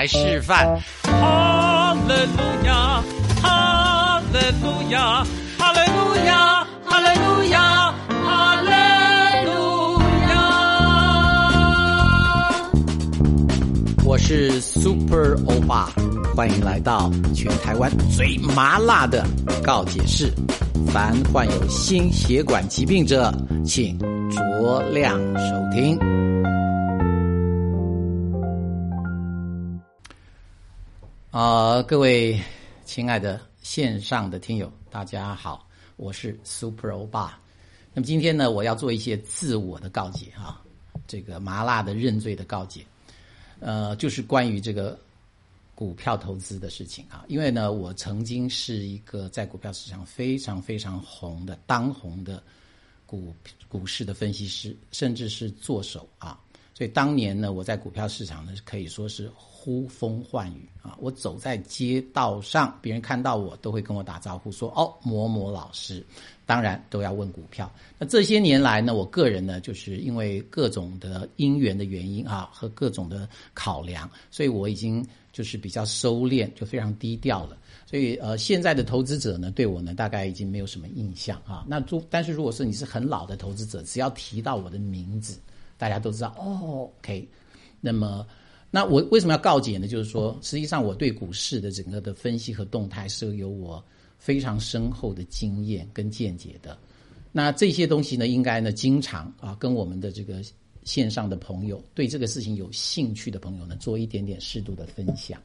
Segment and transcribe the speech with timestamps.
[0.00, 0.80] 来示范。
[1.02, 3.04] 哈利路亚，
[3.42, 5.22] 哈利路亚，
[5.58, 7.92] 哈利路亚，哈利路亚，
[8.24, 8.70] 哈利
[9.44, 10.00] 路
[10.30, 10.32] 亚。
[14.06, 15.90] 我是 Super 欧巴，
[16.34, 19.22] 欢迎来到全台湾最麻辣的
[19.62, 20.32] 告解室。
[20.86, 23.30] 凡患有心血管疾病者，
[23.66, 23.98] 请
[24.30, 25.98] 酌量收听。
[31.30, 32.42] 啊，各位
[32.84, 37.40] 亲爱的线上的听友，大家好，我是 Super 欧巴。
[37.94, 40.60] 那么今天呢，我要做一些自我的告解啊，
[41.06, 42.84] 这个麻辣的认罪的告解，
[43.60, 44.98] 呃，就是关于这个
[45.76, 47.24] 股票投资的事情啊。
[47.28, 52.42] 因为呢，我曾经是一个在股票市场非常非常红的当红的
[53.06, 53.32] 股
[53.68, 56.40] 股市的分析师，甚至是做手啊。
[56.80, 59.30] 所以当年呢，我在股票市场呢，可以说是。
[59.62, 60.96] 呼风唤雨啊！
[61.00, 66.02] 我走在街道上，别人看到我都会跟我打招呼，说：“哦，某某老师。”
[66.46, 67.70] 当然都要问股票。
[67.98, 77.58] 那这些年来呢，我个人呢，就是因为各种的因缘的原因啊，和各种的考量，所以我已经就是比较收敛，就非常低调了。
[77.84, 81.66] 所以呃，现在的投资者呢，对我呢，大概已经没有什么印象啊。
[81.68, 85.38] 那如但是如果是你是很老的投资者，只要提到我的名字，
[85.80, 86.88] 大家都知道哦。
[87.00, 87.26] OK，
[87.80, 88.24] 那么。
[88.72, 89.88] 那我为什么要告解呢？
[89.88, 93.84] 就是说，实际上我对股市的整个的分析和动态是有我
[94.16, 96.78] 非常深厚的经验跟见解的。
[97.32, 100.40] 那这些东西呢，应该呢，经常啊，跟我们的这个
[100.84, 105.42] 线上的朋友，对这个事情有兴趣的朋友呢，做一点点适度的分享。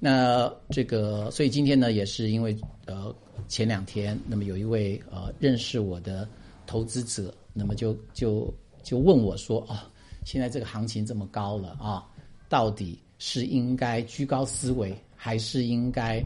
[0.00, 3.14] 那这个，所以今天呢，也是因为呃，
[3.46, 6.26] 前两天，那么有一位呃认识我的
[6.66, 8.50] 投资者，那么就就
[8.84, 9.90] 就问我说啊，
[10.24, 12.06] 现在这个行情这么高了啊。
[12.46, 16.22] 到底是应该居高思维，还是应该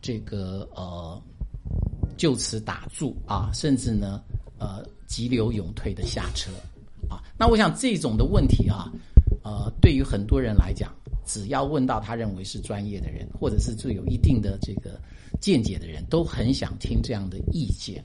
[0.00, 1.20] 这个呃
[2.16, 3.50] 就此打住啊？
[3.52, 4.22] 甚至呢
[4.58, 6.50] 呃急流勇退的下车
[7.10, 7.20] 啊？
[7.38, 8.90] 那我想这种的问题啊，
[9.42, 10.90] 呃，对于很多人来讲，
[11.26, 14.98] 只要问到他认为是专业的人，或者是最有一定的这个
[15.40, 18.02] 见解的人，都很想听这样的意见。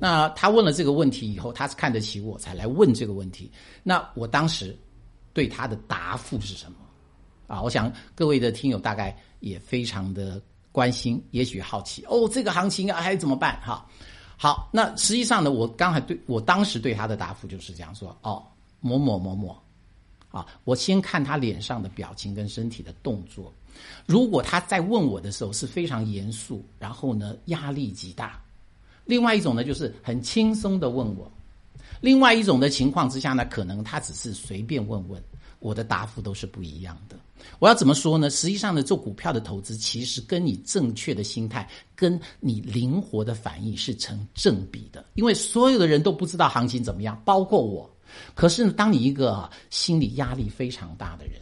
[0.00, 3.50] 那他问了这个问题以后，他是看得起我才来问这个问题。
[3.82, 4.76] 那我当时
[5.32, 6.78] 对他的答复是什么？
[7.46, 10.40] 啊，我想各位的听友大概也非常的
[10.72, 13.60] 关心，也许好奇哦，这个行情啊还怎么办？
[13.60, 13.86] 哈，
[14.36, 18.42] 好，那实际上呢，我刚才对我当时对他的答复就是这样说：哦，
[18.80, 19.56] 某某某某，
[20.30, 23.52] 啊，我先看他脸上的表情跟身体的动作，
[24.06, 28.40] 如果他在问我的时候是非常严肃，然后呢压力极大；
[29.04, 31.30] 另外一种呢就是很轻松的问我；
[32.00, 35.22] 另外一种的情况之下呢，可能他只是随便问问。
[35.60, 37.16] 我的答复都是不一样的。
[37.58, 38.28] 我要怎么说呢？
[38.28, 41.66] 实际上呢，做股票的投资，其实跟你正确的心态，
[41.96, 45.02] 跟你灵活的反应是成正比的。
[45.14, 47.90] 因为所有的人都不知道行情怎么样，包括我。
[48.34, 51.40] 可是，当你一个心理压力非常大的人，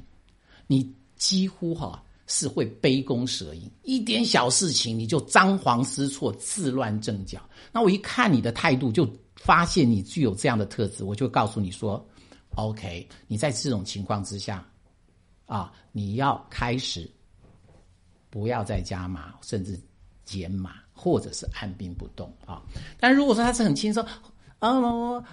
[0.68, 2.00] 你几乎哈
[2.32, 7.38] 是会杯弓蛇影，一点小事情你就张皇失措、自乱阵脚。
[7.70, 9.06] 那我一看你的态度，就
[9.36, 12.02] 发现你具有这样的特质，我就告诉你说。
[12.54, 14.66] OK，你在这种情况之下，
[15.46, 17.10] 啊，你要开始
[18.28, 19.78] 不要再加码，甚至
[20.24, 22.62] 减码，或者是按兵不动啊。
[22.98, 24.04] 但如果说他是很轻松，
[24.58, 24.70] 啊，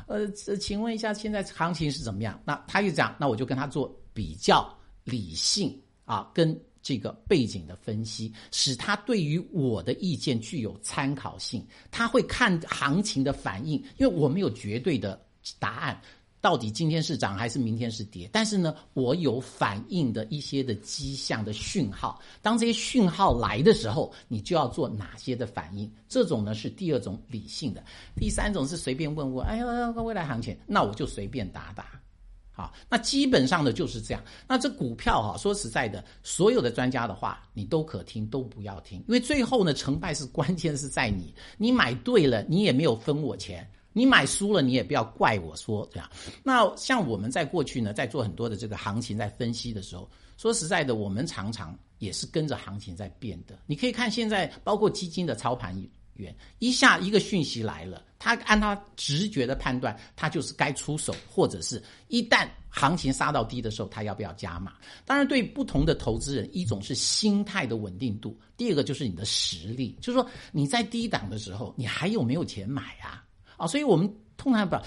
[0.07, 0.27] 呃，
[0.61, 2.39] 请问一下，现在行情是怎么样？
[2.45, 4.73] 那他就讲，那我就跟他做比较
[5.03, 11.65] 理性啊，跟这个背景的分析，使他对于我的意见具有参考性。
[11.91, 15.19] 他会看行情的反应，因为我没有绝对的
[15.59, 16.01] 答案。
[16.41, 18.29] 到底今天是涨还是明天是跌？
[18.31, 22.17] 但是呢，我有反应的一些的迹象的讯号。
[22.41, 25.91] 当这些讯号来的时候，你就要做哪些的反应？
[26.07, 27.83] 这种呢是第二种理性的。
[28.15, 31.99] 第三种是随便问问，哎呀，未来行情，那我就随便打打。
[32.59, 34.21] 啊，那基本上呢就是这样。
[34.47, 41.33] 那这股票哈，说实在的，所有的专家的话你都可听，都不要听，因为最后呢成败是关键是在你。
[41.57, 43.65] 你买对了，你也没有分我钱。
[43.91, 46.07] 你买输了，你也不要怪我说这样。
[46.43, 50.07] 那像我们在过去呢，在做很多的这个行情在分析的时候，
[50.37, 53.57] 说实在的，我们常常也是跟着行情在变的。
[53.65, 55.75] 你可以看现在，包括基金的操盘
[56.59, 64.73] 一下一个讯息来了，他按他直觉的判断，他就是该出手，或者是一旦行情杀到低的时候，他要不要加码？
[65.05, 73.23] 当然，对不同的投资人，一种是心态的稳定度，第二个就是你的实力，就是说你在低档的时候，你还有没有钱买啊？
[73.57, 74.77] 啊，所以我们通常不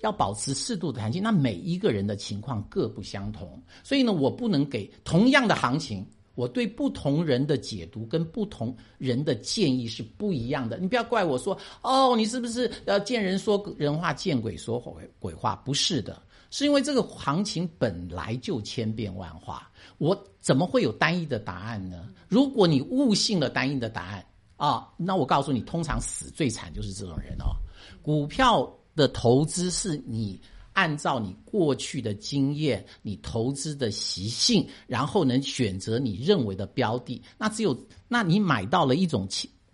[0.00, 1.22] 要保持适度的弹性。
[1.22, 6.06] 那每一个人的情况各不相同，所以呢，我不能给同样的行情。
[6.34, 10.78] 我对不同人的解读跟不同人的建议是不一样的。
[10.78, 15.54] 你不要怪我说哦，你是不是要见人说人话，见鬼说鬼鬼话？
[15.56, 22.08] 不是的，是因为这个行情本来就千变万化，我怎么会有单一的答案呢？
[22.28, 24.26] 如果你误信了单一的答案
[24.56, 27.52] 啊，那我告诉你，通常死最惨就是这种人哦。
[28.00, 30.40] 股票的投资是你。
[30.72, 37.20] 按照你过去的经验，你投资的习性，然后能选择你认为的标的。
[37.36, 37.76] 那只有，
[38.08, 39.28] 那你买到了一种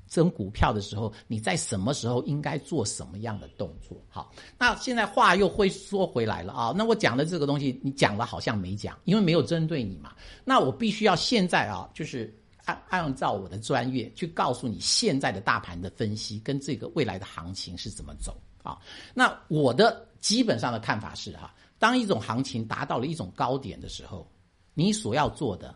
[0.08, 3.96] 这种股票的时候，你在什么时候应该做什么样的动作？
[4.08, 6.74] 好，那现在话又会说回来了啊。
[6.74, 10.14] 那我讲的这个东西，你讲了好像没讲，因为没有针对你嘛。
[10.44, 12.34] 那我必须要现在啊，就是
[12.68, 18.78] 按按照我的专业去告诉你现在的大盘的分析跟这个未来的行情是怎么走啊。
[19.12, 20.06] 那我的。
[20.20, 24.28] 基本上的看法是哈，当一种行情达到了一种高点的时候，
[24.74, 25.72] 你所要做的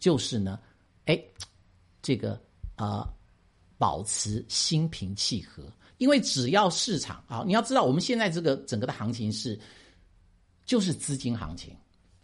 [0.00, 0.58] 就是呢，
[1.04, 1.16] 哎，
[2.02, 2.36] 这个
[2.76, 3.06] 呃，
[3.78, 5.62] 保持心平气和，
[5.98, 9.56] 因为只要市场啊，你要知道我们现在这个整个的行情是，
[10.66, 11.72] 就是资金行情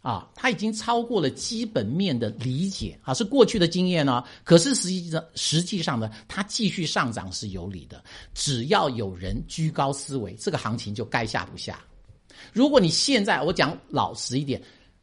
[0.01, 8.03] 啊，它已经超过了基本面的理解啊，是过去的经验呢，可是实际上实际上呢，它继续上涨是有理的，
[8.33, 11.79] 只要有人居高思维，这个行情就该下不下。
[12.51, 14.59] 如果你现在我讲老实一点，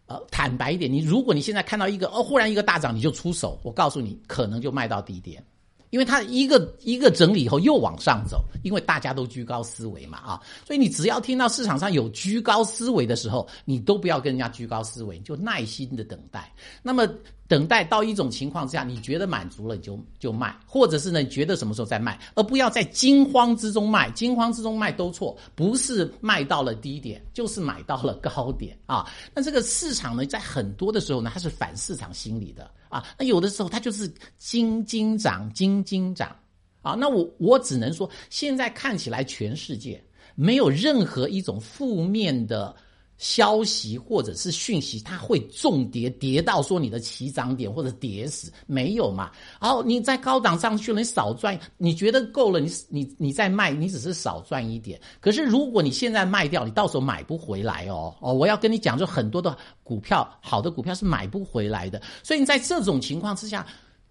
[0.06, 5.40] 呃，坦白一点，你如果你现在看到一个哦，忽然一个大涨，你就出手，我告诉你，可能就卖到低点。
[5.90, 16.52] 因为它一个一个整理以后又往上走，因为大家都居高思维嘛啊，所以你只要听到市场上有居高思维的时候，你都不要跟人家居高思维，就耐心的等待。
[16.82, 17.08] 那么
[17.46, 29.10] 等待到一种情况之下，你觉得满足了，你就就卖，或者是呢，你觉得什么时候再卖，而不要在惊慌之中卖，惊慌之中卖都错，不是卖到了低点，就是买到了高点啊。
[29.34, 32.70] 那这个市场呢，在很多的时候呢，它是反市场心理的。
[32.90, 35.50] 啊，那有的时候它就是金金涨，
[35.84, 36.34] 金金涨，
[36.82, 40.02] 啊，那我我只能说，现在看起来全世界
[40.34, 42.74] 没有任何一种负面的。
[43.20, 49.32] 消息或者是讯息，它会重跌，跌到说你的起涨点或者跌死，没有嘛？
[49.60, 55.00] 然后你在高档上去了，你少赚，你觉得够了，你你你再卖，你只是少赚一点。
[55.18, 58.32] 可是如果你现在卖掉，你到时候买不回来哦哦！
[58.32, 62.00] 我要跟你讲，就很多的股票，好的股票是买不回来的。
[62.22, 63.66] 所以你在这种情况之下，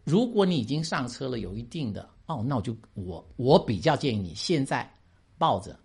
[0.07, 4.89] 如果你已经上车了，有一定的哦，那我就我我比较建议你现在
[5.37, 5.77] 抱着，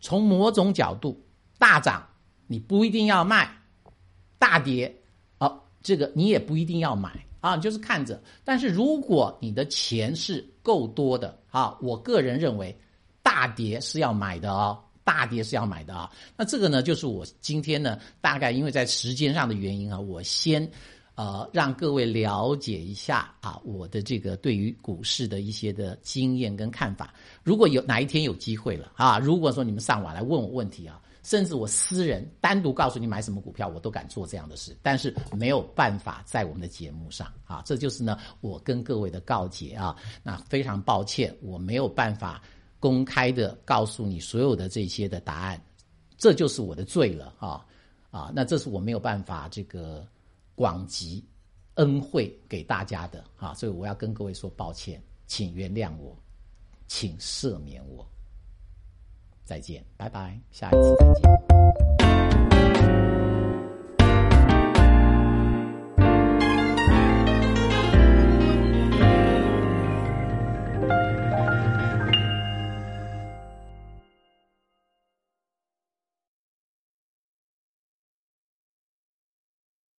[0.00, 1.22] 从某种角度
[1.58, 2.06] 大涨。
[2.52, 3.48] 你不一定要卖，
[4.36, 4.92] 大跌，
[5.38, 8.20] 哦，这个你也不一定要买啊，就是看着。
[8.42, 12.76] 但是如果你的钱是够多的啊，我个人认为，
[13.22, 16.10] 大跌是要买的哦，大跌是要买的啊。
[16.36, 20.68] 那这个呢，就是我今天呢，大概因为在时间上的原因啊，我先
[21.20, 27.12] 呃让各位了解一下啊，我的这个对于股市的一些的经验跟看法。
[27.42, 30.98] 如果有哪一天有机会了啊，如果说你们上网来问我问题啊。
[31.22, 39.94] 甚至我私人单独告诉你买什么股票，我都敢做这样的事，但是没有办法在我们的节目上啊，这就是呢我跟各位的告诫啊。
[40.22, 42.40] 那非常抱歉，我没有办法
[42.80, 45.62] 公开的告诉你所有的这些的答案，
[46.16, 47.66] 这就是我的罪了啊
[48.10, 48.32] 啊！
[48.34, 50.06] 那这是我没有办法这个
[50.60, 51.24] 广及
[51.76, 56.14] 恩惠给大家的啊，所以我要跟各位说抱歉，请原谅我，
[56.86, 58.06] 请赦免我。
[59.42, 62.09] 再见，拜拜，下一次再见。